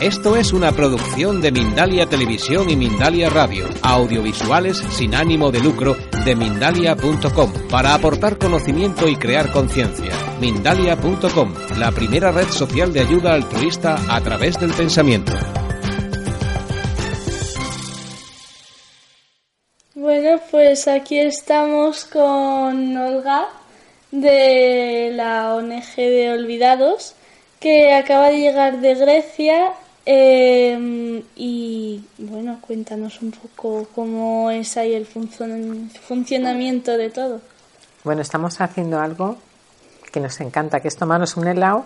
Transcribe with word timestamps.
Esto 0.00 0.36
es 0.36 0.52
una 0.52 0.70
producción 0.70 1.40
de 1.40 1.50
Mindalia 1.50 2.06
Televisión 2.06 2.70
y 2.70 2.76
Mindalia 2.76 3.30
Radio, 3.30 3.66
audiovisuales 3.82 4.78
sin 4.78 5.12
ánimo 5.12 5.50
de 5.50 5.58
lucro 5.58 5.96
de 6.24 6.36
mindalia.com, 6.36 7.52
para 7.68 7.94
aportar 7.94 8.38
conocimiento 8.38 9.08
y 9.08 9.16
crear 9.16 9.50
conciencia. 9.50 10.12
Mindalia.com, 10.40 11.52
la 11.78 11.90
primera 11.90 12.30
red 12.30 12.46
social 12.46 12.92
de 12.92 13.00
ayuda 13.00 13.34
altruista 13.34 13.96
a 14.08 14.20
través 14.20 14.60
del 14.60 14.72
pensamiento. 14.72 15.32
Bueno, 19.96 20.40
pues 20.52 20.86
aquí 20.86 21.18
estamos 21.18 22.04
con 22.04 22.96
Olga 22.96 23.48
de 24.12 25.10
la 25.12 25.56
ONG 25.56 25.96
de 25.96 26.30
Olvidados 26.30 27.16
que 27.58 27.92
acaba 27.92 28.28
de 28.28 28.38
llegar 28.38 28.80
de 28.80 28.94
Grecia 28.94 29.72
eh, 30.10 31.22
y 31.36 32.02
bueno, 32.16 32.58
cuéntanos 32.62 33.20
un 33.20 33.30
poco 33.30 33.86
cómo 33.94 34.50
es 34.50 34.78
ahí 34.78 34.94
el 34.94 35.04
funcionamiento 35.04 36.96
de 36.96 37.10
todo. 37.10 37.42
Bueno, 38.04 38.22
estamos 38.22 38.58
haciendo 38.62 38.98
algo 39.00 39.36
que 40.10 40.20
nos 40.20 40.40
encanta, 40.40 40.80
que 40.80 40.88
es 40.88 40.96
tomarnos 40.96 41.36
un 41.36 41.46
helado 41.46 41.84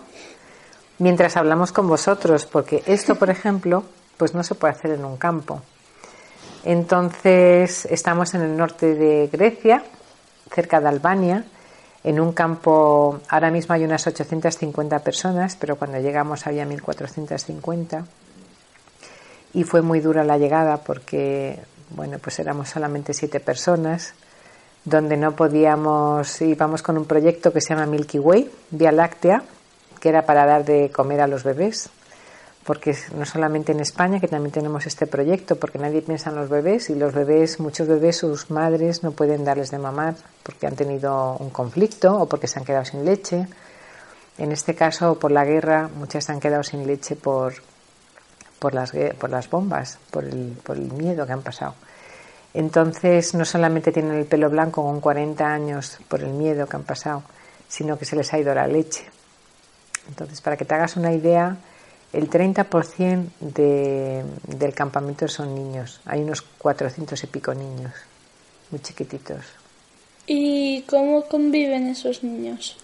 mientras 0.99 1.35
hablamos 1.35 1.73
con 1.73 1.89
vosotros, 1.89 2.45
porque 2.45 2.81
esto, 2.85 3.15
por 3.15 3.29
ejemplo, 3.29 3.83
pues 4.15 4.33
no 4.33 4.41
se 4.41 4.55
puede 4.55 4.73
hacer 4.73 4.91
en 4.91 5.03
un 5.03 5.17
campo. 5.17 5.61
Entonces, 6.63 7.85
estamos 7.87 8.33
en 8.35 8.41
el 8.43 8.55
norte 8.55 8.95
de 8.95 9.27
Grecia, 9.27 9.83
cerca 10.49 10.79
de 10.79 10.87
Albania, 10.87 11.43
en 12.03 12.19
un 12.19 12.33
campo, 12.33 13.21
ahora 13.29 13.49
mismo 13.49 13.73
hay 13.73 13.83
unas 13.85 14.05
850 14.05 14.99
personas, 14.99 15.55
pero 15.55 15.77
cuando 15.77 15.99
llegamos 15.99 16.45
había 16.45 16.65
1450. 16.65 18.05
Y 19.53 19.63
fue 19.63 19.81
muy 19.81 19.99
dura 19.99 20.23
la 20.23 20.37
llegada 20.37 20.77
porque, 20.77 21.59
bueno, 21.91 22.17
pues 22.19 22.39
éramos 22.39 22.69
solamente 22.69 23.13
siete 23.13 23.39
personas, 23.39 24.13
donde 24.83 25.15
no 25.15 25.35
podíamos, 25.35 26.41
íbamos 26.41 26.81
con 26.81 26.97
un 26.97 27.05
proyecto 27.05 27.53
que 27.53 27.61
se 27.61 27.73
llama 27.73 27.85
Milky 27.85 28.19
Way, 28.19 28.51
Vía 28.71 28.91
Láctea, 28.91 29.43
que 29.99 30.09
era 30.09 30.25
para 30.25 30.45
dar 30.45 30.65
de 30.65 30.91
comer 30.91 31.21
a 31.21 31.27
los 31.27 31.43
bebés 31.43 31.89
porque 32.65 32.95
no 33.15 33.25
solamente 33.25 33.73
en 33.73 33.81
España, 33.81 34.19
que 34.19 34.27
también 34.27 34.51
tenemos 34.51 34.85
este 34.85 35.05
proyecto, 35.05 35.57
porque 35.57 35.79
nadie 35.79 36.01
piensa 36.01 36.29
en 36.29 36.37
los 36.37 36.49
bebés 36.49 36.89
y 36.89 36.95
los 36.95 37.13
bebés, 37.13 37.59
muchos 37.59 37.87
bebés, 37.87 38.17
sus 38.17 38.49
madres 38.51 39.03
no 39.03 39.11
pueden 39.11 39.43
darles 39.43 39.71
de 39.71 39.79
mamar 39.79 40.15
porque 40.43 40.67
han 40.67 40.75
tenido 40.75 41.35
un 41.37 41.49
conflicto 41.49 42.17
o 42.17 42.27
porque 42.27 42.47
se 42.47 42.59
han 42.59 42.65
quedado 42.65 42.85
sin 42.85 43.03
leche. 43.03 43.47
En 44.37 44.51
este 44.51 44.75
caso, 44.75 45.19
por 45.19 45.31
la 45.31 45.43
guerra, 45.43 45.89
muchas 45.95 46.25
se 46.25 46.31
han 46.31 46.39
quedado 46.39 46.63
sin 46.63 46.87
leche 46.87 47.15
por, 47.15 47.53
por, 48.59 48.73
las, 48.73 48.93
por 49.19 49.29
las 49.29 49.49
bombas, 49.49 49.99
por 50.09 50.23
el, 50.23 50.57
por 50.63 50.77
el 50.77 50.91
miedo 50.91 51.25
que 51.25 51.33
han 51.33 51.43
pasado. 51.43 51.75
Entonces, 52.53 53.33
no 53.33 53.45
solamente 53.45 53.91
tienen 53.91 54.13
el 54.13 54.25
pelo 54.25 54.49
blanco 54.49 54.83
con 54.83 55.01
40 55.01 55.45
años 55.45 55.97
por 56.07 56.21
el 56.21 56.29
miedo 56.29 56.67
que 56.67 56.75
han 56.77 56.83
pasado, 56.83 57.23
sino 57.67 57.97
que 57.97 58.05
se 58.05 58.15
les 58.15 58.31
ha 58.33 58.39
ido 58.39 58.53
la 58.53 58.67
leche. 58.67 59.05
Entonces, 60.07 60.39
para 60.41 60.55
que 60.55 60.65
te 60.65 60.75
hagas 60.75 60.95
una 60.95 61.11
idea, 61.11 61.57
el 62.13 62.29
30% 62.29 63.25
de, 63.39 64.23
del 64.47 64.73
campamento 64.73 65.27
son 65.27 65.55
niños. 65.55 65.99
Hay 66.05 66.21
unos 66.21 66.41
400 66.41 67.21
y 67.23 67.27
pico 67.27 67.53
niños, 67.53 67.91
muy 68.69 68.79
chiquititos. 68.81 69.43
¿Y 70.27 70.83
cómo 70.83 71.23
conviven 71.23 71.87
esos 71.87 72.23
niños? 72.23 72.77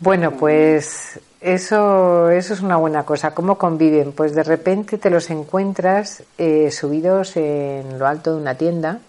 Bueno, 0.00 0.32
pues 0.32 1.20
eso, 1.40 2.30
eso 2.30 2.54
es 2.54 2.60
una 2.60 2.76
buena 2.76 3.04
cosa. 3.04 3.34
¿Cómo 3.34 3.58
conviven? 3.58 4.12
Pues 4.12 4.34
de 4.34 4.42
repente 4.42 4.96
te 4.96 5.10
los 5.10 5.28
encuentras 5.28 6.22
eh, 6.38 6.70
subidos 6.70 7.36
en 7.36 7.98
lo 7.98 8.06
alto 8.06 8.34
de 8.34 8.40
una 8.40 8.54
tienda. 8.54 9.00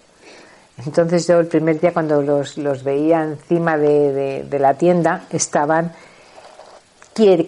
Entonces 0.86 1.28
yo 1.28 1.40
el 1.40 1.48
primer 1.48 1.80
día 1.80 1.94
cuando 1.94 2.22
los, 2.22 2.58
los 2.58 2.84
veía 2.84 3.24
encima 3.24 3.78
de, 3.78 4.44
de 4.44 4.60
la 4.60 4.74
tienda 4.76 5.26
estaban 5.32 5.94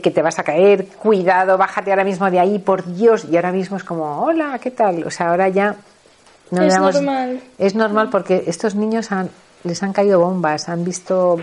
que 0.01 0.11
te 0.11 0.21
vas 0.21 0.39
a 0.39 0.43
caer, 0.43 0.87
cuidado, 0.87 1.57
bájate 1.57 1.91
ahora 1.91 2.03
mismo 2.03 2.29
de 2.29 2.39
ahí, 2.39 2.59
por 2.59 2.85
Dios. 2.85 3.25
Y 3.29 3.35
ahora 3.35 3.51
mismo 3.51 3.77
es 3.77 3.83
como, 3.83 4.23
hola, 4.23 4.59
¿qué 4.59 4.71
tal? 4.71 5.03
O 5.05 5.11
sea, 5.11 5.29
ahora 5.29 5.49
ya 5.49 5.75
no 6.51 6.63
es 6.63 6.77
normal. 6.77 7.41
Es 7.57 7.75
normal 7.75 8.09
porque 8.09 8.43
estos 8.47 8.75
niños 8.75 9.11
han, 9.11 9.29
les 9.63 9.81
han 9.83 9.93
caído 9.93 10.19
bombas, 10.19 10.69
han 10.69 10.83
visto 10.83 11.39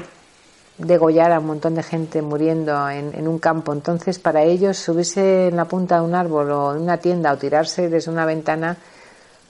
degollar 0.77 1.33
a 1.33 1.41
un 1.41 1.47
montón 1.47 1.75
de 1.75 1.83
gente 1.83 2.23
muriendo 2.23 2.89
en, 2.89 3.27
un 3.27 3.39
campo. 3.39 3.73
Entonces, 3.73 4.19
para 4.19 4.43
ellos, 4.43 4.77
subirse 4.77 5.49
en 5.49 5.57
la 5.57 5.65
punta 5.65 5.97
de 5.97 6.03
un 6.03 6.15
árbol 6.15 6.51
o 6.53 6.77
en 6.77 6.83
una 6.83 6.99
tienda 6.99 7.33
o 7.33 7.37
tirarse 7.37 7.89
desde 7.89 8.11
una 8.11 8.25
ventana 8.25 8.77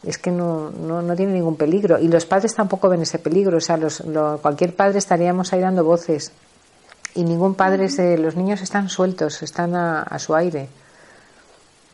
es 0.05 0.17
que 0.17 0.31
no, 0.31 0.71
no, 0.71 1.03
no 1.03 1.17
tiene 1.17 1.33
ningún 1.33 1.57
peligro. 1.57 1.99
Y 1.99 2.09
los 2.09 2.25
padres 2.25 2.55
tampoco 2.55 2.89
ven 2.89 3.03
ese 3.03 3.19
peligro. 3.19 3.59
O 3.59 3.61
sea, 3.61 3.77
los, 3.77 4.03
cualquier 4.41 4.75
padre 4.75 4.99
estaríamos 4.99 5.53
ahí 5.53 5.61
dando 5.61 5.85
voces 5.85 6.33
y 7.15 7.25
ningún 7.25 7.55
padre 7.55 7.89
se, 7.89 8.19
los 8.19 8.37
niños 8.37 8.61
están 8.61 8.89
sueltos, 8.89 9.43
están 9.43 9.75
a, 9.75 10.19
su 10.19 10.35
aire. 10.35 10.69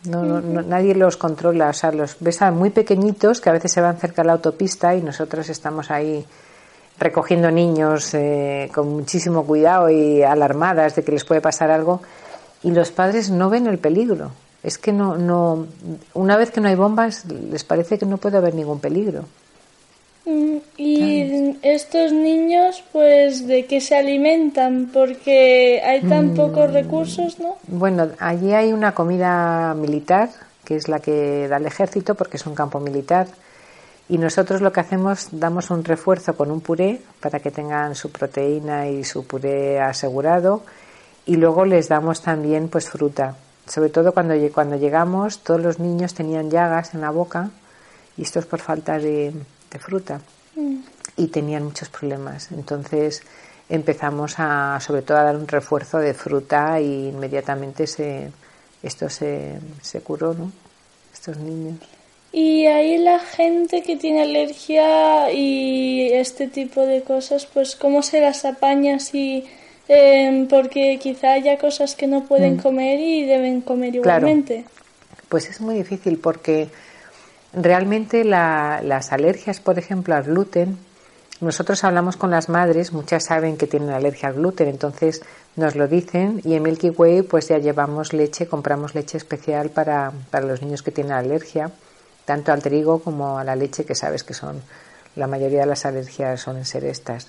No, 0.04 0.40
nadie 0.40 0.94
los 0.94 1.16
controla, 1.16 1.70
o 1.70 1.72
sea, 1.72 1.90
los 1.90 2.16
ves 2.20 2.42
a 2.42 2.50
muy 2.50 2.70
pequeñitos 2.70 3.40
que 3.40 3.48
a 3.48 3.52
veces 3.52 3.72
se 3.72 3.80
van 3.80 3.96
cerca 3.96 4.20
de 4.20 4.26
la 4.26 4.34
autopista 4.34 4.94
y 4.94 5.00
nosotros 5.00 5.48
estamos 5.48 5.90
ahí 5.90 6.26
recogiendo 6.98 7.50
niños 7.50 8.12
eh, 8.12 8.70
con 8.74 8.88
muchísimo 8.90 9.44
cuidado 9.44 9.88
y 9.88 10.22
alarmadas 10.22 10.94
de 10.94 11.02
que 11.02 11.12
les 11.12 11.24
puede 11.24 11.40
pasar 11.40 11.70
algo 11.70 12.02
y 12.62 12.70
los 12.70 12.90
padres 12.90 13.30
no 13.30 13.50
ven 13.50 13.66
el 13.66 13.78
peligro. 13.78 14.30
Es 14.62 14.78
que 14.78 14.92
no, 14.92 15.16
no, 15.16 15.66
una 16.14 16.36
vez 16.36 16.50
que 16.50 16.60
no 16.60 16.68
hay 16.68 16.74
bombas 16.74 17.24
les 17.26 17.64
parece 17.64 17.98
que 17.98 18.06
no 18.06 18.18
puede 18.18 18.38
haber 18.38 18.54
ningún 18.54 18.80
peligro. 18.80 19.24
Y 20.26 21.58
estos 21.62 22.12
niños, 22.12 22.82
pues, 22.92 23.46
¿de 23.46 23.66
qué 23.66 23.80
se 23.80 23.96
alimentan? 23.96 24.88
Porque 24.92 25.82
hay 25.84 26.00
tan 26.02 26.32
mm. 26.32 26.34
pocos 26.34 26.72
recursos, 26.72 27.38
¿no? 27.38 27.56
Bueno, 27.66 28.08
allí 28.18 28.54
hay 28.54 28.72
una 28.72 28.94
comida 28.94 29.74
militar, 29.74 30.30
que 30.64 30.76
es 30.76 30.88
la 30.88 31.00
que 31.00 31.46
da 31.46 31.58
el 31.58 31.66
ejército, 31.66 32.14
porque 32.14 32.38
es 32.38 32.46
un 32.46 32.54
campo 32.54 32.80
militar. 32.80 33.26
Y 34.08 34.16
nosotros 34.16 34.62
lo 34.62 34.72
que 34.72 34.80
hacemos, 34.80 35.28
damos 35.32 35.70
un 35.70 35.84
refuerzo 35.84 36.34
con 36.34 36.50
un 36.50 36.60
puré 36.60 37.00
para 37.20 37.40
que 37.40 37.50
tengan 37.50 37.94
su 37.94 38.10
proteína 38.10 38.88
y 38.88 39.04
su 39.04 39.26
puré 39.26 39.78
asegurado. 39.78 40.62
Y 41.26 41.36
luego 41.36 41.66
les 41.66 41.88
damos 41.88 42.22
también, 42.22 42.68
pues, 42.68 42.88
fruta. 42.88 43.36
Sobre 43.66 43.90
todo 43.90 44.12
cuando, 44.12 44.34
cuando 44.52 44.76
llegamos, 44.76 45.40
todos 45.40 45.60
los 45.60 45.78
niños 45.78 46.14
tenían 46.14 46.50
llagas 46.50 46.94
en 46.94 47.02
la 47.02 47.10
boca. 47.10 47.50
Y 48.16 48.22
esto 48.22 48.38
es 48.38 48.46
por 48.46 48.60
falta 48.60 48.98
de, 48.98 49.32
fruta 49.78 50.20
mm. 50.56 50.76
y 51.16 51.28
tenían 51.28 51.64
muchos 51.64 51.88
problemas. 51.88 52.50
Entonces 52.52 53.22
empezamos 53.68 54.34
a, 54.38 54.78
sobre 54.80 55.02
todo, 55.02 55.18
a 55.18 55.24
dar 55.24 55.36
un 55.36 55.48
refuerzo 55.48 55.98
de 55.98 56.14
fruta 56.14 56.80
y 56.80 57.08
inmediatamente 57.08 57.86
se, 57.86 58.30
esto 58.82 59.08
se, 59.08 59.58
se 59.82 60.00
curó, 60.00 60.34
¿no? 60.34 60.52
Estos 61.12 61.38
niños. 61.38 61.78
Y 62.32 62.66
ahí 62.66 62.98
la 62.98 63.20
gente 63.20 63.82
que 63.82 63.96
tiene 63.96 64.22
alergia 64.22 65.30
y 65.32 66.10
este 66.12 66.48
tipo 66.48 66.84
de 66.84 67.02
cosas, 67.02 67.46
pues 67.46 67.76
cómo 67.76 68.02
se 68.02 68.20
las 68.20 68.44
apaña 68.44 68.98
si 68.98 69.44
em, 69.86 70.48
porque 70.48 70.98
quizá 71.00 71.34
haya 71.34 71.58
cosas 71.58 71.94
que 71.94 72.08
no 72.08 72.24
pueden 72.24 72.56
mm. 72.56 72.60
comer 72.60 72.98
y 72.98 73.24
deben 73.24 73.60
comer 73.60 73.94
igualmente. 73.94 74.64
Pues 75.28 75.48
es 75.48 75.60
muy 75.60 75.76
difícil 75.76 76.18
porque 76.18 76.68
Realmente 77.56 78.24
las 78.24 79.12
alergias, 79.12 79.60
por 79.60 79.78
ejemplo, 79.78 80.14
al 80.14 80.24
gluten, 80.24 80.76
nosotros 81.40 81.84
hablamos 81.84 82.16
con 82.16 82.30
las 82.30 82.48
madres, 82.48 82.92
muchas 82.92 83.26
saben 83.26 83.56
que 83.56 83.66
tienen 83.66 83.90
alergia 83.90 84.28
al 84.28 84.34
gluten, 84.34 84.68
entonces 84.68 85.22
nos 85.56 85.76
lo 85.76 85.86
dicen 85.86 86.40
y 86.44 86.54
en 86.54 86.62
Milky 86.62 86.90
Way 86.90 87.22
pues 87.22 87.48
ya 87.48 87.58
llevamos 87.58 88.12
leche, 88.12 88.46
compramos 88.46 88.94
leche 88.94 89.18
especial 89.18 89.70
para, 89.70 90.12
para 90.30 90.46
los 90.46 90.62
niños 90.62 90.82
que 90.82 90.90
tienen 90.90 91.12
alergia, 91.12 91.70
tanto 92.24 92.52
al 92.52 92.62
trigo 92.62 93.00
como 93.00 93.38
a 93.38 93.44
la 93.44 93.54
leche, 93.54 93.84
que 93.84 93.94
sabes 93.94 94.24
que 94.24 94.34
son, 94.34 94.60
la 95.16 95.26
mayoría 95.26 95.60
de 95.60 95.66
las 95.66 95.84
alergias 95.86 96.40
son 96.40 96.64
ser 96.64 96.84
estas. 96.84 97.28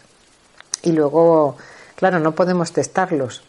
Y 0.81 0.91
luego, 0.91 1.57
claro, 1.95 2.19
no 2.19 2.33
podemos 2.33 2.71
testarlos. 2.71 3.43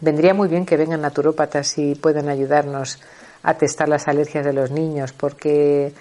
Vendría 0.00 0.32
muy 0.32 0.48
bien 0.48 0.64
que 0.64 0.76
vengan 0.76 1.02
naturópatas 1.02 1.76
y 1.78 1.94
puedan 1.94 2.28
ayudarnos 2.28 2.98
a 3.42 3.54
testar 3.54 3.88
las 3.88 4.08
alergias 4.08 4.44
de 4.44 4.52
los 4.52 4.70
niños, 4.70 5.12
porque, 5.12 5.92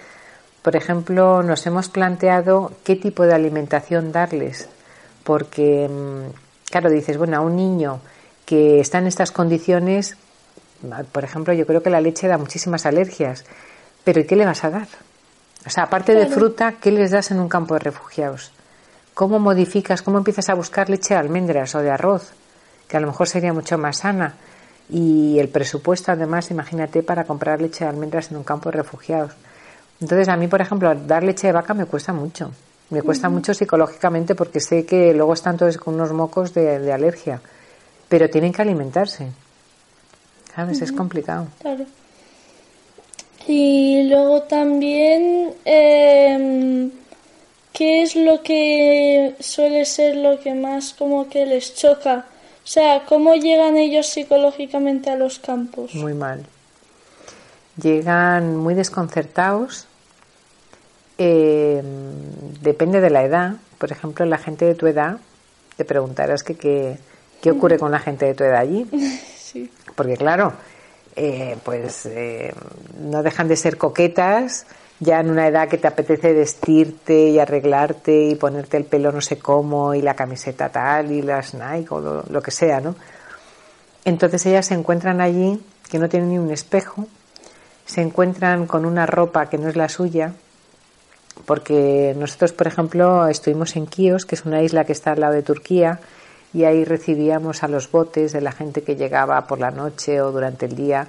por 0.61 0.75
ejemplo, 0.75 1.43
nos 1.43 1.65
hemos 1.65 1.89
planteado 1.89 2.71
qué 2.83 2.95
tipo 2.95 3.23
de 3.23 3.33
alimentación 3.33 4.11
darles, 4.11 4.69
porque, 5.23 5.89
mm, 5.89 6.69
claro, 6.69 6.89
dices, 6.89 7.17
bueno, 7.17 7.37
a 7.37 7.41
un 7.41 7.55
niño 7.55 7.99
que 8.45 8.79
está 8.79 8.99
en 8.99 9.07
estas 9.07 9.31
condiciones, 9.31 10.17
por 11.11 11.23
ejemplo, 11.23 11.53
yo 11.53 11.65
creo 11.65 11.83
que 11.83 11.89
la 11.89 12.01
leche 12.01 12.27
da 12.27 12.37
muchísimas 12.37 12.85
alergias, 12.85 13.45
pero 14.03 14.19
¿y 14.19 14.25
qué 14.25 14.35
le 14.35 14.45
vas 14.45 14.63
a 14.63 14.69
dar? 14.69 14.87
O 15.65 15.69
sea, 15.69 15.83
aparte 15.83 16.15
de 16.15 16.25
fruta, 16.25 16.73
¿qué 16.81 16.91
les 16.91 17.11
das 17.11 17.29
en 17.31 17.39
un 17.39 17.47
campo 17.47 17.75
de 17.75 17.81
refugiados? 17.81 18.51
¿Cómo 19.13 19.37
modificas, 19.39 20.01
cómo 20.01 20.17
empiezas 20.17 20.49
a 20.49 20.55
buscar 20.55 20.89
leche 20.89 21.13
de 21.13 21.19
almendras 21.19 21.75
o 21.75 21.79
de 21.79 21.91
arroz, 21.91 22.31
que 22.87 22.97
a 22.97 22.99
lo 22.99 23.07
mejor 23.07 23.27
sería 23.27 23.53
mucho 23.53 23.77
más 23.77 23.99
sana? 23.99 24.33
Y 24.91 25.39
el 25.39 25.47
presupuesto 25.47 26.11
además, 26.11 26.51
imagínate, 26.51 27.01
para 27.01 27.23
comprar 27.23 27.61
leche 27.61 27.85
de 27.85 27.89
almendras 27.89 28.29
en 28.29 28.37
un 28.37 28.43
campo 28.43 28.69
de 28.69 28.77
refugiados. 28.77 29.31
Entonces 30.01 30.27
a 30.27 30.35
mí, 30.35 30.47
por 30.47 30.59
ejemplo, 30.59 30.93
dar 30.93 31.23
leche 31.23 31.47
de 31.47 31.53
vaca 31.53 31.73
me 31.73 31.85
cuesta 31.85 32.11
mucho. 32.11 32.51
Me 32.89 33.01
cuesta 33.01 33.29
mucho 33.29 33.53
psicológicamente 33.53 34.35
porque 34.35 34.59
sé 34.59 34.85
que 34.85 35.13
luego 35.13 35.33
están 35.33 35.55
todos 35.55 35.77
con 35.77 35.93
unos 35.93 36.11
mocos 36.11 36.53
de, 36.53 36.91
alergia, 36.91 37.39
pero 38.09 38.29
tienen 38.29 38.51
que 38.51 38.61
alimentarse. 38.61 39.27
¿Sabes? 40.53 40.81
Es 40.81 40.91
complicado. 40.91 41.47
Claro. 41.61 41.85
Y 43.47 44.03
luego 44.09 44.41
también, 44.41 45.53
em, 45.63 46.91
¿qué 47.71 48.01
es 48.01 48.17
lo 48.17 48.43
que 48.43 49.35
suele 49.39 49.85
ser 49.85 50.17
lo 50.17 50.37
que 50.41 50.53
más 50.53 50.93
como 50.93 51.29
que 51.29 51.45
les 51.45 51.73
choca? 51.73 52.25
O 52.63 52.67
sea, 52.67 53.05
¿cómo 53.05 53.35
llegan 53.35 53.77
ellos 53.77 54.07
psicológicamente 54.07 55.09
a 55.09 55.15
los 55.15 55.39
campos? 55.39 55.93
Muy 55.95 56.13
mal. 56.13 56.45
Llegan 57.81 58.55
muy 58.57 58.75
desconcertados. 58.75 59.87
Eh, 61.17 61.81
depende 62.61 63.01
de 63.01 63.09
la 63.09 63.23
edad. 63.23 63.55
Por 63.77 63.91
ejemplo, 63.91 64.25
la 64.25 64.37
gente 64.37 64.65
de 64.65 64.75
tu 64.75 64.87
edad, 64.87 65.17
te 65.75 65.85
preguntarás 65.85 66.43
que, 66.43 66.97
qué 67.41 67.51
ocurre 67.51 67.79
con 67.79 67.91
la 67.91 67.99
gente 67.99 68.25
de 68.25 68.33
tu 68.33 68.43
edad 68.43 68.59
allí. 68.59 68.87
Sí. 69.51 69.69
Porque 69.97 70.15
claro, 70.15 70.53
eh, 71.17 71.57
pues 71.65 72.05
eh, 72.05 72.53
no 73.01 73.21
dejan 73.21 73.49
de 73.49 73.57
ser 73.57 73.77
coquetas, 73.77 74.65
ya 75.01 75.19
en 75.19 75.31
una 75.31 75.47
edad 75.47 75.67
que 75.67 75.79
te 75.79 75.87
apetece 75.87 76.31
vestirte 76.31 77.29
y 77.29 77.39
arreglarte 77.39 78.27
y 78.27 78.35
ponerte 78.35 78.77
el 78.77 78.85
pelo 78.85 79.11
no 79.11 79.19
sé 79.19 79.39
cómo 79.39 79.95
y 79.95 80.01
la 80.01 80.15
camiseta 80.15 80.69
tal 80.69 81.11
y 81.11 81.23
las 81.23 81.55
Nike 81.55 81.87
o 81.89 82.23
lo, 82.29 82.41
que 82.41 82.51
sea, 82.51 82.79
¿no? 82.79 82.95
Entonces 84.05 84.45
ellas 84.45 84.67
se 84.67 84.75
encuentran 84.75 85.19
allí 85.19 85.59
que 85.89 85.97
no 85.97 86.07
tienen 86.07 86.29
ni 86.29 86.37
un 86.37 86.51
espejo, 86.51 87.07
se 87.85 88.01
encuentran 88.01 88.67
con 88.67 88.85
una 88.85 89.07
ropa 89.07 89.47
que 89.47 89.57
no 89.57 89.69
es 89.69 89.75
la 89.75 89.89
suya, 89.89 90.33
porque 91.47 92.15
nosotros, 92.15 92.53
por 92.53 92.67
ejemplo, 92.67 93.27
estuvimos 93.27 93.75
en 93.75 93.87
Kios, 93.87 94.27
que 94.27 94.35
es 94.35 94.45
una 94.45 94.61
isla 94.61 94.85
que 94.85 94.93
está 94.93 95.13
al 95.13 95.21
lado 95.21 95.33
de 95.33 95.41
Turquía, 95.41 95.99
y 96.53 96.63
ahí 96.65 96.85
recibíamos 96.85 97.63
a 97.63 97.67
los 97.67 97.89
botes 97.91 98.33
de 98.33 98.41
la 98.41 98.51
gente 98.51 98.83
que 98.83 98.95
llegaba 98.95 99.47
por 99.47 99.59
la 99.59 99.71
noche 99.71 100.21
o 100.21 100.31
durante 100.31 100.67
el 100.67 100.75
día, 100.75 101.07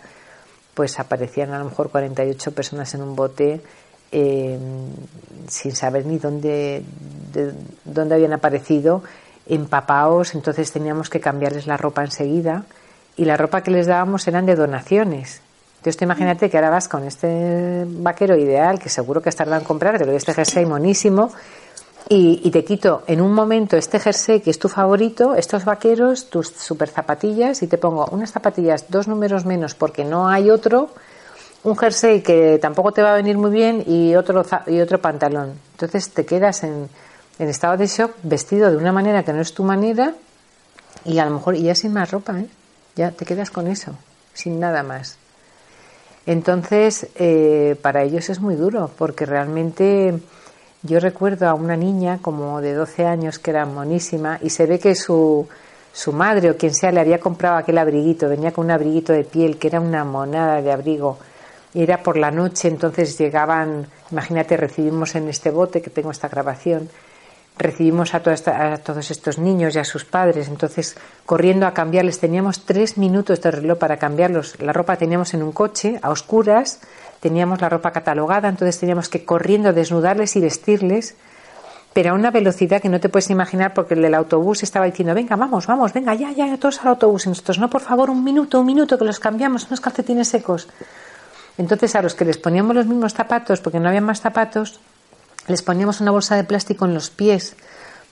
pues 0.74 0.98
aparecían 0.98 1.52
a 1.52 1.58
lo 1.58 1.66
mejor 1.66 1.90
48 1.90 2.52
personas 2.52 2.92
en 2.94 3.02
un 3.02 3.14
bote 3.14 3.60
eh, 4.10 4.58
sin 5.48 5.72
saber 5.74 6.04
ni 6.06 6.18
dónde, 6.18 6.82
dónde 7.84 8.14
habían 8.14 8.34
aparecido, 8.34 9.02
empapaos, 9.46 10.34
entonces 10.34 10.70
teníamos 10.70 11.08
que 11.08 11.20
cambiarles 11.20 11.66
la 11.66 11.76
ropa 11.76 12.04
enseguida 12.04 12.64
y 13.16 13.24
la 13.24 13.36
ropa 13.36 13.62
que 13.62 13.70
les 13.70 13.86
dábamos 13.86 14.28
eran 14.28 14.46
de 14.46 14.54
donaciones. 14.54 15.40
Entonces 15.78 15.96
te 15.96 16.04
imagínate 16.04 16.48
que 16.48 16.56
ahora 16.56 16.70
vas 16.70 16.88
con 16.88 17.04
este 17.04 17.84
vaquero 17.86 18.36
ideal, 18.36 18.78
que 18.78 18.88
seguro 18.88 19.20
que 19.20 19.32
tardado 19.32 19.60
en 19.60 19.66
comprar, 19.66 19.98
te 19.98 20.06
lo 20.06 20.12
este 20.12 20.32
jersey 20.32 20.64
monísimo, 20.64 21.32
y, 22.14 22.50
te 22.50 22.62
quito 22.62 23.04
en 23.06 23.22
un 23.22 23.32
momento 23.32 23.78
este 23.78 23.98
jersey 23.98 24.40
que 24.40 24.50
es 24.50 24.58
tu 24.58 24.68
favorito, 24.68 25.34
estos 25.34 25.64
vaqueros, 25.64 26.28
tus 26.28 26.48
super 26.48 26.88
zapatillas, 26.88 27.62
y 27.62 27.68
te 27.68 27.78
pongo 27.78 28.06
unas 28.10 28.30
zapatillas 28.30 28.86
dos 28.90 29.08
números 29.08 29.46
menos 29.46 29.74
porque 29.74 30.04
no 30.04 30.28
hay 30.28 30.50
otro, 30.50 30.90
un 31.64 31.74
jersey 31.74 32.20
que 32.20 32.58
tampoco 32.60 32.92
te 32.92 33.02
va 33.02 33.12
a 33.12 33.16
venir 33.16 33.38
muy 33.38 33.50
bien 33.50 33.82
y 33.86 34.14
otro, 34.14 34.44
y 34.66 34.80
otro 34.80 35.00
pantalón. 35.00 35.54
Entonces 35.72 36.10
te 36.10 36.26
quedas 36.26 36.64
en, 36.64 36.90
en 37.38 37.48
estado 37.48 37.78
de 37.78 37.86
shock, 37.86 38.12
vestido 38.22 38.70
de 38.70 38.76
una 38.76 38.92
manera 38.92 39.22
que 39.22 39.32
no 39.32 39.40
es 39.40 39.54
tu 39.54 39.64
manera 39.64 40.14
y 41.06 41.18
a 41.18 41.24
lo 41.24 41.30
mejor 41.30 41.54
y 41.54 41.62
ya 41.62 41.74
sin 41.74 41.94
más 41.94 42.10
ropa, 42.10 42.38
¿eh? 42.38 42.46
ya 42.94 43.12
te 43.12 43.24
quedas 43.24 43.50
con 43.50 43.68
eso, 43.68 43.92
sin 44.34 44.60
nada 44.60 44.82
más. 44.82 45.16
Entonces, 46.26 47.08
eh, 47.14 47.74
para 47.80 48.02
ellos 48.02 48.28
es 48.28 48.38
muy 48.38 48.54
duro 48.54 48.90
porque 48.98 49.24
realmente 49.24 50.20
yo 50.82 50.98
recuerdo 50.98 51.48
a 51.48 51.54
una 51.54 51.76
niña 51.76 52.18
como 52.20 52.60
de 52.60 52.74
12 52.74 53.06
años 53.06 53.38
que 53.38 53.50
era 53.50 53.64
monísima 53.66 54.38
y 54.42 54.50
se 54.50 54.66
ve 54.66 54.78
que 54.78 54.94
su, 54.94 55.48
su 55.92 56.12
madre 56.12 56.50
o 56.50 56.56
quien 56.56 56.74
sea 56.74 56.90
le 56.90 57.00
había 57.00 57.20
comprado 57.20 57.56
aquel 57.56 57.78
abriguito, 57.78 58.28
venía 58.28 58.52
con 58.52 58.64
un 58.64 58.72
abriguito 58.72 59.12
de 59.12 59.24
piel 59.24 59.58
que 59.58 59.68
era 59.68 59.80
una 59.80 60.04
monada 60.04 60.60
de 60.60 60.72
abrigo. 60.72 61.18
Era 61.74 62.02
por 62.02 62.16
la 62.16 62.30
noche, 62.30 62.68
entonces 62.68 63.16
llegaban, 63.16 63.86
imagínate, 64.10 64.56
recibimos 64.56 65.14
en 65.14 65.28
este 65.28 65.50
bote, 65.50 65.80
que 65.80 65.88
tengo 65.88 66.10
esta 66.10 66.28
grabación, 66.28 66.90
recibimos 67.56 68.14
a, 68.14 68.18
a, 68.18 68.78
todos 68.78 69.10
estos 69.10 69.38
niños 69.38 69.74
y 69.74 69.78
a 69.78 69.84
sus 69.84 70.04
padres, 70.04 70.48
entonces 70.48 70.96
corriendo 71.24 71.66
a 71.66 71.72
cambiarles, 71.72 72.18
teníamos 72.18 72.66
tres 72.66 72.98
minutos 72.98 73.40
de 73.40 73.50
reloj 73.52 73.78
para 73.78 73.98
cambiarlos, 73.98 74.60
la 74.60 74.72
ropa 74.72 74.96
teníamos 74.96 75.32
en 75.32 75.42
un 75.42 75.52
coche, 75.52 75.98
a 76.02 76.10
oscuras, 76.10 76.80
teníamos 77.22 77.60
la 77.60 77.68
ropa 77.68 77.92
catalogada, 77.92 78.48
entonces 78.48 78.80
teníamos 78.80 79.08
que 79.08 79.24
corriendo 79.24 79.72
desnudarles 79.72 80.34
y 80.34 80.40
vestirles, 80.40 81.14
pero 81.92 82.10
a 82.10 82.14
una 82.14 82.32
velocidad 82.32 82.82
que 82.82 82.88
no 82.88 82.98
te 82.98 83.08
puedes 83.08 83.30
imaginar 83.30 83.74
porque 83.74 83.94
el 83.94 84.02
del 84.02 84.14
autobús 84.14 84.64
estaba 84.64 84.86
diciendo, 84.86 85.14
venga, 85.14 85.36
vamos, 85.36 85.68
vamos, 85.68 85.92
venga, 85.92 86.14
ya, 86.14 86.32
ya, 86.32 86.56
todos 86.56 86.80
al 86.80 86.88
autobús, 86.88 87.26
y 87.26 87.28
nosotros, 87.28 87.60
no, 87.60 87.70
por 87.70 87.80
favor, 87.80 88.10
un 88.10 88.24
minuto, 88.24 88.58
un 88.58 88.66
minuto, 88.66 88.98
que 88.98 89.04
los 89.04 89.20
cambiamos, 89.20 89.68
unos 89.68 89.80
calcetines 89.80 90.26
secos. 90.26 90.66
Entonces 91.58 91.94
a 91.94 92.02
los 92.02 92.16
que 92.16 92.24
les 92.24 92.38
poníamos 92.38 92.74
los 92.74 92.86
mismos 92.86 93.14
zapatos, 93.14 93.60
porque 93.60 93.78
no 93.78 93.88
había 93.88 94.00
más 94.00 94.20
zapatos, 94.20 94.80
les 95.46 95.62
poníamos 95.62 96.00
una 96.00 96.10
bolsa 96.10 96.34
de 96.34 96.42
plástico 96.42 96.86
en 96.86 96.94
los 96.94 97.10
pies 97.10 97.54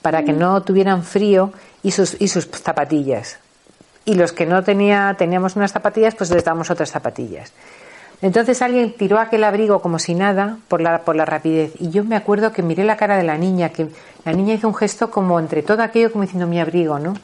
para 0.01 0.23
que 0.23 0.31
no 0.31 0.61
tuvieran 0.63 1.03
frío 1.03 1.51
y 1.83 1.91
sus, 1.91 2.15
y 2.21 2.29
sus 2.29 2.45
zapatillas. 2.45 3.39
Y 4.05 4.13
los 4.13 4.31
que 4.31 4.45
no 4.45 4.63
tenía, 4.63 5.13
teníamos 5.17 5.57
unas 5.57 5.73
zapatillas, 5.73 6.15
pues 6.15 6.31
les 6.31 6.45
damos 6.45 6.71
otras 6.71 6.91
zapatillas. 6.91 7.51
Entonces 8.21 8.61
alguien 8.61 8.93
tiró 8.95 9.19
aquel 9.19 9.43
abrigo 9.43 9.81
como 9.81 9.97
si 9.97 10.13
nada 10.13 10.57
por 10.67 10.79
la, 10.79 10.99
por 10.99 11.15
la 11.15 11.25
rapidez. 11.25 11.73
Y 11.79 11.89
yo 11.89 12.03
me 12.03 12.15
acuerdo 12.15 12.51
que 12.51 12.61
miré 12.61 12.83
la 12.83 12.97
cara 12.97 13.17
de 13.17 13.23
la 13.23 13.37
niña, 13.37 13.69
que 13.69 13.87
la 14.25 14.33
niña 14.33 14.53
hizo 14.53 14.67
un 14.67 14.75
gesto 14.75 15.09
como 15.09 15.39
entre 15.39 15.63
todo 15.63 15.81
aquello 15.81 16.11
como 16.11 16.23
diciendo 16.23 16.45
mi 16.45 16.59
abrigo, 16.59 16.99
¿no? 16.99 17.15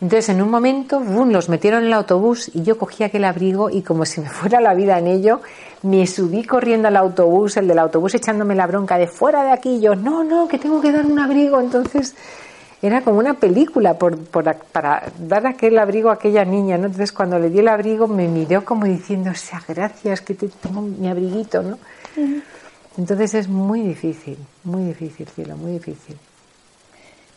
Entonces, 0.00 0.28
en 0.28 0.40
un 0.42 0.50
momento, 0.50 1.00
boom, 1.00 1.30
los 1.32 1.48
metieron 1.48 1.80
en 1.80 1.86
el 1.86 1.92
autobús 1.92 2.52
y 2.54 2.62
yo 2.62 2.78
cogí 2.78 3.02
aquel 3.02 3.24
abrigo 3.24 3.68
y 3.68 3.82
como 3.82 4.04
si 4.04 4.20
me 4.20 4.28
fuera 4.28 4.60
la 4.60 4.74
vida 4.74 4.98
en 4.98 5.08
ello, 5.08 5.40
me 5.82 6.06
subí 6.06 6.44
corriendo 6.44 6.88
al 6.88 6.96
autobús, 6.96 7.56
el 7.56 7.66
del 7.66 7.78
autobús 7.78 8.14
echándome 8.14 8.54
la 8.54 8.66
bronca 8.66 8.96
de 8.96 9.08
fuera 9.08 9.42
de 9.42 9.50
aquí, 9.50 9.80
yo, 9.80 9.96
no, 9.96 10.22
no, 10.22 10.46
que 10.46 10.58
tengo 10.58 10.80
que 10.80 10.92
dar 10.92 11.04
un 11.06 11.18
abrigo. 11.18 11.58
Entonces, 11.60 12.14
era 12.80 13.02
como 13.02 13.18
una 13.18 13.34
película 13.34 13.94
por, 13.98 14.16
para 14.18 15.12
dar 15.18 15.46
aquel 15.46 15.78
abrigo 15.78 16.10
a 16.10 16.14
aquella 16.14 16.44
niña, 16.44 16.78
¿no? 16.78 16.86
Entonces, 16.86 17.12
cuando 17.12 17.38
le 17.38 17.50
di 17.50 17.58
el 17.58 17.68
abrigo, 17.68 18.06
me 18.06 18.28
miró 18.28 18.64
como 18.64 18.86
diciendo, 18.86 19.30
o 19.30 19.34
sea, 19.34 19.62
gracias, 19.66 20.20
que 20.20 20.34
te 20.34 20.48
tengo 20.48 20.82
mi 20.82 21.08
abriguito, 21.08 21.62
¿no? 21.62 21.78
Entonces 22.96 23.34
es 23.34 23.48
muy 23.48 23.82
difícil, 23.82 24.36
muy 24.64 24.84
difícil, 24.84 25.28
cielo, 25.28 25.56
muy 25.56 25.72
difícil. 25.72 26.16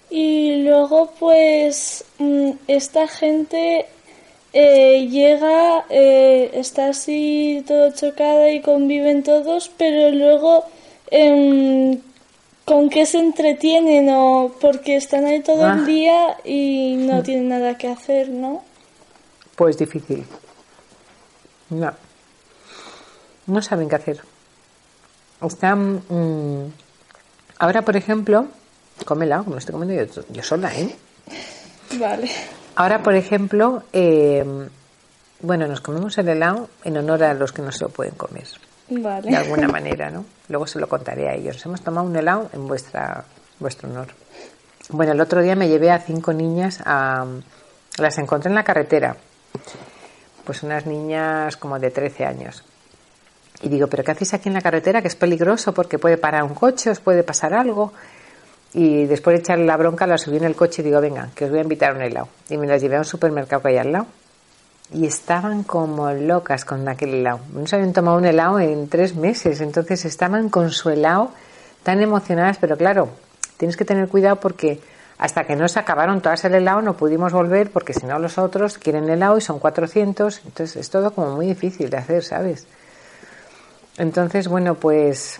Y 0.09 0.63
luego, 0.63 1.11
pues, 1.19 2.03
mm, 2.17 2.51
esta 2.67 3.07
gente 3.07 3.85
eh, 4.53 5.07
llega, 5.09 5.85
eh, 5.89 6.51
está 6.53 6.89
así 6.89 7.63
todo 7.65 7.91
chocada 7.91 8.51
y 8.51 8.61
conviven 8.61 9.23
todos, 9.23 9.71
pero 9.77 10.11
luego, 10.11 10.65
em, 11.09 11.99
¿con 12.65 12.89
qué 12.89 13.05
se 13.05 13.19
entretienen? 13.19 14.09
O 14.09 14.51
porque 14.59 14.95
están 14.95 15.25
ahí 15.25 15.41
todo 15.41 15.65
el 15.65 15.79
ah. 15.79 15.83
día 15.83 16.37
y 16.43 16.95
no 16.97 17.23
tienen 17.23 17.49
nada 17.49 17.77
que 17.77 17.87
hacer, 17.87 18.29
¿no? 18.29 18.63
Pues 19.55 19.77
difícil. 19.77 20.25
No. 21.69 21.93
No 23.47 23.61
saben 23.61 23.89
qué 23.89 23.95
hacer. 23.95 24.21
Están. 25.41 26.01
Mm, 26.07 26.71
ahora, 27.59 27.81
por 27.81 27.95
ejemplo, 27.95 28.47
come 29.05 29.25
helado, 29.25 29.43
como 29.43 29.55
lo 29.55 29.59
estoy 29.59 29.73
comiendo 29.73 30.03
yo, 30.03 30.23
yo 30.29 30.43
sola, 30.43 30.73
¿eh? 30.75 30.95
Vale. 31.99 32.29
Ahora, 32.75 33.03
por 33.03 33.15
ejemplo, 33.15 33.83
eh, 33.91 34.45
bueno, 35.41 35.67
nos 35.67 35.81
comemos 35.81 36.17
el 36.17 36.29
helado 36.29 36.69
en 36.83 36.97
honor 36.97 37.23
a 37.23 37.33
los 37.33 37.51
que 37.51 37.61
no 37.61 37.71
se 37.71 37.83
lo 37.83 37.89
pueden 37.89 38.15
comer. 38.15 38.47
De 39.29 39.37
alguna 39.37 39.67
manera, 39.67 40.09
¿no? 40.09 40.25
Luego 40.49 40.67
se 40.67 40.79
lo 40.79 40.87
contaré 40.87 41.29
a 41.29 41.33
ellos. 41.33 41.65
Hemos 41.65 41.81
tomado 41.81 42.05
un 42.07 42.15
helado 42.15 42.49
en 42.53 42.67
vuestra, 42.67 43.23
vuestro 43.59 43.89
honor. 43.89 44.07
Bueno, 44.89 45.13
el 45.13 45.21
otro 45.21 45.41
día 45.41 45.55
me 45.55 45.69
llevé 45.69 45.91
a 45.91 45.99
cinco 45.99 46.33
niñas 46.33 46.81
a... 46.85 47.25
Las 47.97 48.17
encontré 48.17 48.49
en 48.49 48.55
la 48.55 48.63
carretera. 48.63 49.15
Pues 50.43 50.63
unas 50.63 50.85
niñas 50.85 51.55
como 51.55 51.79
de 51.79 51.91
13 51.91 52.25
años. 52.25 52.63
Y 53.61 53.69
digo, 53.69 53.87
¿pero 53.87 54.03
qué 54.03 54.11
hacéis 54.11 54.33
aquí 54.33 54.49
en 54.49 54.55
la 54.55 54.61
carretera? 54.61 55.01
Que 55.01 55.07
es 55.07 55.15
peligroso 55.15 55.73
porque 55.73 55.99
puede 55.99 56.17
parar 56.17 56.43
un 56.43 56.55
coche, 56.55 56.89
os 56.89 56.99
puede 56.99 57.23
pasar 57.23 57.53
algo. 57.53 57.93
Y 58.73 59.05
después 59.05 59.35
de 59.35 59.41
echarle 59.41 59.65
la 59.65 59.77
bronca, 59.77 60.07
la 60.07 60.17
subí 60.17 60.37
en 60.37 60.45
el 60.45 60.55
coche 60.55 60.81
y 60.81 60.85
digo, 60.85 60.99
venga, 60.99 61.29
que 61.35 61.45
os 61.45 61.51
voy 61.51 61.59
a 61.59 61.63
invitar 61.63 61.91
a 61.91 61.95
un 61.95 62.01
helado. 62.01 62.27
Y 62.49 62.57
me 62.57 62.67
las 62.67 62.81
llevé 62.81 62.95
a 62.95 62.99
un 62.99 63.05
supermercado 63.05 63.61
que 63.61 63.69
hay 63.69 63.77
al 63.77 63.91
lado. 63.91 64.07
Y 64.93 65.05
estaban 65.05 65.63
como 65.63 66.11
locas 66.11 66.65
con 66.65 66.87
aquel 66.87 67.13
helado. 67.13 67.39
No 67.53 67.65
se 67.65 67.77
habían 67.77 67.93
tomado 67.93 68.17
un 68.17 68.25
helado 68.25 68.59
en 68.59 68.89
tres 68.89 69.15
meses. 69.15 69.61
Entonces 69.61 70.03
estaban 70.05 70.49
con 70.49 70.71
su 70.71 70.89
helado 70.89 71.31
tan 71.83 72.01
emocionadas. 72.01 72.57
Pero 72.59 72.77
claro, 72.77 73.09
tienes 73.57 73.77
que 73.77 73.85
tener 73.85 74.09
cuidado 74.09 74.37
porque 74.37 74.79
hasta 75.21 75.43
que 75.43 75.55
no 75.55 75.67
se 75.67 75.79
acabaron 75.79 76.19
todas 76.19 76.43
el 76.45 76.55
helado 76.55 76.81
no 76.81 76.97
pudimos 76.97 77.31
volver 77.31 77.69
porque 77.69 77.93
si 77.93 78.07
no 78.07 78.17
los 78.17 78.39
otros 78.39 78.79
quieren 78.79 79.07
helado 79.07 79.37
y 79.37 79.41
son 79.41 79.59
400, 79.59 80.41
entonces 80.45 80.75
es 80.75 80.89
todo 80.89 81.11
como 81.11 81.35
muy 81.35 81.45
difícil 81.45 81.91
de 81.91 81.97
hacer, 81.97 82.23
¿sabes? 82.23 82.65
Entonces, 83.99 84.47
bueno, 84.47 84.73
pues 84.73 85.39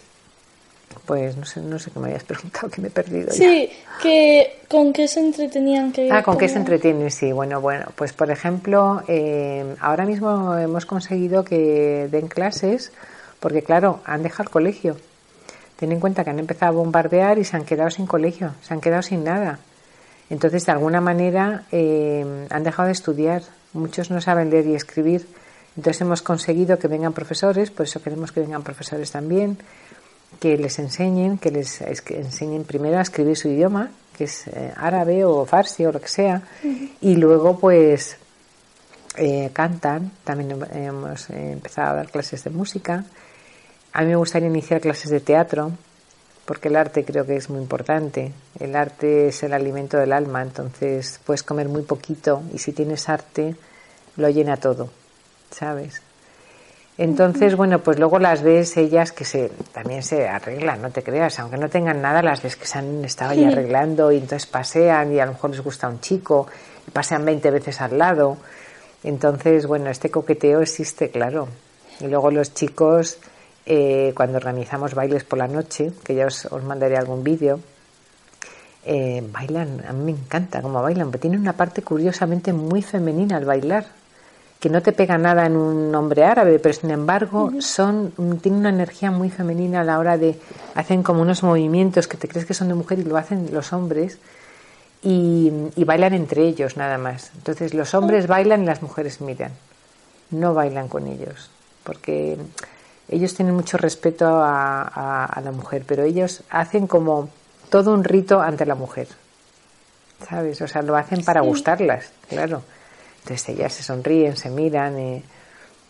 pues 1.05 1.37
no 1.37 1.45
sé, 1.45 1.61
no 1.61 1.79
sé 1.79 1.91
qué 1.91 1.99
me 1.99 2.07
habías 2.07 2.23
preguntado, 2.25 2.69
que 2.69 2.81
me 2.81 2.87
he 2.87 2.91
perdido. 2.91 3.31
Sí, 3.31 3.69
que 4.01 4.61
con 4.67 4.93
qué 4.93 5.07
se 5.07 5.19
entretenían. 5.19 5.91
Que 5.91 6.11
ah, 6.11 6.23
con 6.23 6.37
qué 6.37 6.47
se 6.47 6.57
entretienen, 6.57 7.11
sí. 7.11 7.31
Bueno, 7.31 7.61
bueno, 7.61 7.87
pues 7.95 8.13
por 8.13 8.31
ejemplo, 8.31 9.01
eh, 9.07 9.75
ahora 9.79 10.05
mismo 10.05 10.55
hemos 10.55 10.85
conseguido 10.85 11.43
que 11.43 12.07
den 12.11 12.27
clases, 12.27 12.91
porque 13.39 13.63
claro, 13.63 14.01
han 14.05 14.23
dejado 14.23 14.43
el 14.43 14.49
colegio. 14.49 14.97
Ten 15.77 15.91
en 15.91 15.99
cuenta 15.99 16.23
que 16.23 16.29
han 16.29 16.39
empezado 16.39 16.73
a 16.73 16.75
bombardear 16.75 17.39
y 17.39 17.43
se 17.43 17.57
han 17.57 17.65
quedado 17.65 17.89
sin 17.89 18.05
colegio, 18.05 18.53
se 18.61 18.73
han 18.73 18.81
quedado 18.81 19.01
sin 19.01 19.23
nada. 19.23 19.59
Entonces, 20.29 20.65
de 20.65 20.71
alguna 20.71 21.01
manera, 21.01 21.63
eh, 21.71 22.47
han 22.49 22.63
dejado 22.63 22.85
de 22.85 22.93
estudiar. 22.93 23.41
Muchos 23.73 24.11
no 24.11 24.21
saben 24.21 24.49
leer 24.49 24.67
y 24.67 24.75
escribir. 24.75 25.27
Entonces 25.75 26.01
hemos 26.01 26.21
conseguido 26.21 26.77
que 26.77 26.87
vengan 26.87 27.13
profesores, 27.13 27.71
por 27.71 27.85
eso 27.85 28.01
queremos 28.01 28.31
que 28.31 28.41
vengan 28.41 28.61
profesores 28.61 29.09
también 29.11 29.57
que 30.39 30.57
les 30.57 30.79
enseñen, 30.79 31.37
que 31.37 31.51
les 31.51 31.81
enseñen 31.81 32.63
primero 32.63 32.97
a 32.97 33.01
escribir 33.01 33.37
su 33.37 33.47
idioma, 33.47 33.91
que 34.17 34.25
es 34.25 34.47
eh, 34.47 34.73
árabe 34.75 35.25
o 35.25 35.45
farsi 35.45 35.85
o 35.85 35.91
lo 35.91 36.01
que 36.01 36.07
sea, 36.07 36.41
y 37.01 37.15
luego 37.15 37.59
pues 37.59 38.17
eh, 39.17 39.49
cantan, 39.53 40.11
también 40.23 40.63
hemos 40.73 41.29
empezado 41.29 41.91
a 41.91 41.95
dar 41.95 42.09
clases 42.09 42.43
de 42.43 42.49
música. 42.49 43.05
A 43.93 44.01
mí 44.01 44.07
me 44.07 44.15
gustaría 44.15 44.47
iniciar 44.47 44.81
clases 44.81 45.11
de 45.11 45.19
teatro, 45.19 45.71
porque 46.45 46.69
el 46.69 46.75
arte 46.75 47.05
creo 47.05 47.25
que 47.25 47.35
es 47.35 47.49
muy 47.49 47.61
importante. 47.61 48.31
El 48.59 48.75
arte 48.75 49.27
es 49.27 49.43
el 49.43 49.53
alimento 49.53 49.97
del 49.97 50.13
alma, 50.13 50.41
entonces 50.41 51.19
puedes 51.25 51.43
comer 51.43 51.69
muy 51.69 51.83
poquito 51.83 52.43
y 52.53 52.57
si 52.57 52.71
tienes 52.71 53.09
arte 53.09 53.55
lo 54.17 54.29
llena 54.29 54.57
todo, 54.57 54.89
¿sabes? 55.51 56.01
Entonces, 56.97 57.55
bueno, 57.55 57.79
pues 57.79 57.97
luego 57.97 58.19
las 58.19 58.43
ves 58.43 58.75
ellas 58.77 59.11
que 59.11 59.23
se 59.23 59.49
también 59.73 60.03
se 60.03 60.27
arreglan, 60.27 60.81
no 60.81 60.91
te 60.91 61.03
creas, 61.03 61.39
aunque 61.39 61.57
no 61.57 61.69
tengan 61.69 62.01
nada, 62.01 62.21
las 62.21 62.43
ves 62.43 62.55
que 62.55 62.65
se 62.65 62.77
han 62.79 63.03
estado 63.05 63.31
ahí 63.31 63.43
arreglando 63.45 64.11
y 64.11 64.17
entonces 64.17 64.45
pasean 64.45 65.13
y 65.13 65.19
a 65.19 65.25
lo 65.25 65.31
mejor 65.33 65.51
les 65.51 65.61
gusta 65.61 65.87
un 65.87 66.01
chico 66.01 66.47
y 66.87 66.91
pasean 66.91 67.25
20 67.25 67.49
veces 67.51 67.81
al 67.81 67.97
lado. 67.97 68.37
Entonces, 69.03 69.65
bueno, 69.65 69.89
este 69.89 70.11
coqueteo 70.11 70.61
existe, 70.61 71.09
claro. 71.09 71.47
Y 72.01 72.07
luego 72.07 72.29
los 72.29 72.53
chicos, 72.53 73.19
eh, 73.65 74.13
cuando 74.15 74.37
organizamos 74.37 74.93
bailes 74.93 75.23
por 75.23 75.39
la 75.39 75.47
noche, 75.47 75.91
que 76.03 76.13
ya 76.13 76.27
os, 76.27 76.51
mandaré 76.63 76.97
algún 76.97 77.23
vídeo, 77.23 77.61
eh, 78.85 79.23
bailan, 79.31 79.83
a 79.87 79.93
mí 79.93 80.11
me 80.11 80.19
encanta 80.19 80.61
cómo 80.61 80.81
bailan, 80.81 81.09
pero 81.09 81.21
tienen 81.21 81.39
una 81.39 81.53
parte 81.53 81.81
curiosamente 81.81 82.51
muy 82.53 82.81
femenina 82.81 83.37
al 83.37 83.45
bailar 83.45 84.00
que 84.61 84.69
no 84.69 84.83
te 84.83 84.91
pega 84.91 85.17
nada 85.17 85.47
en 85.47 85.57
un 85.57 85.93
hombre 85.95 86.23
árabe, 86.23 86.59
pero 86.59 86.73
sin 86.73 86.91
embargo 86.91 87.51
son 87.59 88.13
tienen 88.41 88.59
una 88.59 88.69
energía 88.69 89.09
muy 89.09 89.31
femenina 89.31 89.81
a 89.81 89.83
la 89.83 89.97
hora 89.97 90.19
de 90.19 90.39
hacen 90.75 91.01
como 91.01 91.23
unos 91.23 91.41
movimientos 91.41 92.07
que 92.07 92.15
te 92.15 92.27
crees 92.27 92.45
que 92.45 92.53
son 92.53 92.67
de 92.67 92.75
mujer 92.75 92.99
y 92.99 93.03
lo 93.03 93.17
hacen 93.17 93.49
los 93.51 93.73
hombres 93.73 94.19
y, 95.01 95.51
bailan 95.83 96.13
entre 96.13 96.43
ellos 96.43 96.77
nada 96.77 96.99
más. 96.99 97.31
Entonces 97.35 97.73
los 97.73 97.95
hombres 97.95 98.27
bailan 98.27 98.61
y 98.61 98.65
las 98.67 98.83
mujeres 98.83 99.19
miran, 99.19 99.51
no 100.29 100.53
bailan 100.53 100.87
con 100.87 101.07
ellos, 101.07 101.49
porque 101.83 102.37
ellos 103.09 103.33
tienen 103.33 103.55
mucho 103.55 103.79
respeto 103.79 104.27
a, 104.27 105.41
la 105.43 105.51
mujer, 105.51 105.85
pero 105.87 106.03
ellos 106.03 106.43
hacen 106.51 106.85
como 106.85 107.29
todo 107.71 107.95
un 107.95 108.03
rito 108.03 108.39
ante 108.39 108.67
la 108.67 108.75
mujer, 108.75 109.07
¿sabes? 110.29 110.61
O 110.61 110.67
sea, 110.67 110.83
lo 110.83 110.95
hacen 110.95 111.23
para 111.23 111.41
gustarlas, 111.41 112.11
claro. 112.29 112.61
Entonces 113.21 113.49
ellas 113.49 113.73
se 113.73 113.83
sonríen, 113.83 114.35
se 114.37 114.49
miran 114.49 114.99
y 114.99 115.23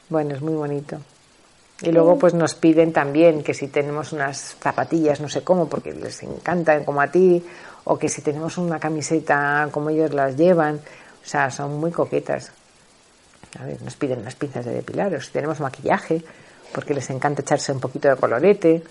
bueno, 0.09 0.35
es 0.35 0.41
muy 0.41 0.53
bonito. 0.53 0.97
Y 1.81 1.91
luego 1.91 2.19
pues 2.19 2.33
nos 2.33 2.53
piden 2.53 2.93
también 2.93 3.41
que 3.43 3.53
si 3.53 3.67
tenemos 3.67 4.13
unas 4.13 4.55
zapatillas, 4.59 5.19
no 5.19 5.27
sé 5.29 5.43
cómo, 5.43 5.67
porque 5.67 5.93
les 5.93 6.21
encantan 6.21 6.83
como 6.83 7.01
a 7.01 7.07
ti, 7.07 7.43
o 7.85 7.97
que 7.97 8.07
si 8.07 8.21
tenemos 8.21 8.57
una 8.57 8.79
camiseta 8.79 9.67
como 9.71 9.89
ellos 9.89 10.13
las 10.13 10.37
llevan, 10.37 10.75
o 10.75 11.27
sea, 11.27 11.49
son 11.49 11.79
muy 11.79 11.91
coquetas. 11.91 12.51
A 13.59 13.65
ver, 13.65 13.81
nos 13.81 13.95
piden 13.95 14.19
unas 14.19 14.35
pinzas 14.35 14.65
de 14.65 14.73
depilar, 14.73 15.13
o 15.15 15.21
si 15.21 15.31
tenemos 15.31 15.59
maquillaje, 15.59 16.21
porque 16.71 16.93
les 16.93 17.09
encanta 17.09 17.41
echarse 17.41 17.71
un 17.71 17.79
poquito 17.79 18.09
de 18.09 18.15
colorete, 18.15 18.83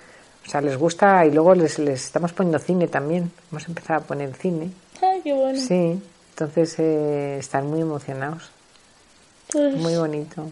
o 0.45 0.51
sea, 0.51 0.61
les 0.61 0.77
gusta 0.77 1.25
y 1.25 1.31
luego 1.31 1.55
les, 1.55 1.79
les 1.79 2.05
estamos 2.07 2.33
poniendo 2.33 2.59
cine 2.59 2.89
también, 2.89 3.31
hemos 3.53 3.69
empezado 3.69 4.01
a 4.01 4.03
poner 4.03 4.35
cine. 4.35 4.71
Ay, 5.01 5.21
qué 5.23 5.33
bueno. 5.33 5.59
Sí, 5.59 6.03
entonces 6.41 6.75
eh, 6.79 7.37
están 7.39 7.67
muy 7.67 7.83
emocionados. 7.83 8.51
Pues, 9.53 9.75
muy 9.77 9.95
bonito. 9.95 10.47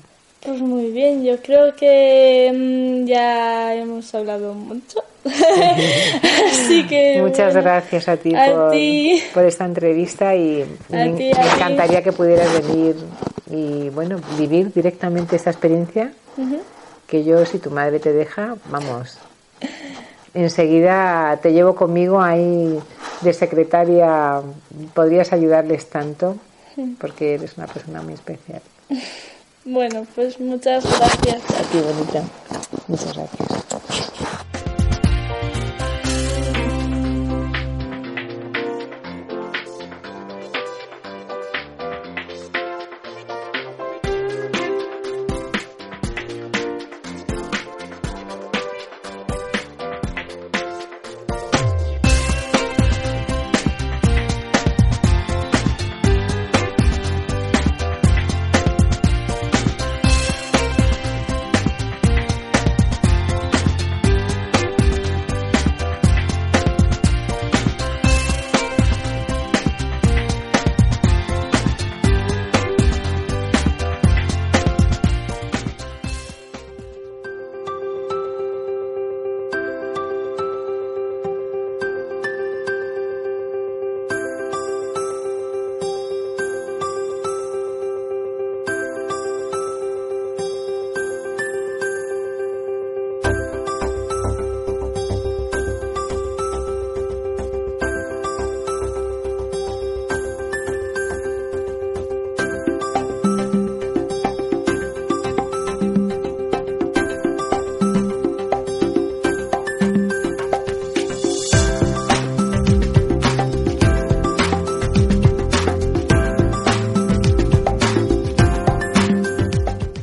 Pues 0.45 0.61
muy 0.61 0.91
bien, 0.91 1.25
yo 1.25 1.41
creo 1.41 1.75
que 1.75 2.53
mm, 2.55 3.07
ya 3.07 3.75
hemos 3.75 4.15
hablado 4.15 4.53
mucho. 4.53 5.03
Así 5.25 6.87
que. 6.87 7.23
Muchas 7.23 7.55
gracias 7.55 8.07
a 8.07 8.19
ti, 8.19 8.35
por, 9.33 9.45
esta 9.47 9.65
entrevista 9.65 10.35
y 10.37 10.65
me, 10.91 11.31
encantaría 11.31 12.03
que 12.03 12.13
pudieras 12.13 12.67
venir 12.67 12.97
y 13.51 13.89
bueno, 13.89 14.21
vivir 14.39 14.71
directamente 14.73 15.37
esta 15.37 15.51
experiencia. 15.51 16.13
Que 17.07 17.25
yo, 17.25 17.47
si 17.47 17.59
tu 17.59 17.71
madre 17.71 17.99
te 17.99 18.13
deja, 18.13 18.57
vamos, 18.71 19.17
enseguida 20.35 21.39
te 21.43 21.55
llevo 21.55 21.75
conmigo 21.75 22.21
ahí 22.21 22.79
de 23.21 23.33
secretaria. 23.33 24.41
Podrías 24.95 25.33
ayudarles 25.33 25.89
tanto 25.89 26.37
porque 27.01 27.35
eres 27.35 27.57
una 27.57 27.67
persona 27.67 28.03
muy 28.03 28.15
especial. 28.15 28.63
Bueno, 29.65 30.07
pues 30.15 30.41
muchas 30.41 30.83
gracias. 30.83 31.43
A 31.51 31.63
ti, 31.71 31.79
bonita. 31.79 32.23
Muchas 32.87 33.15
gracias. 33.15 33.65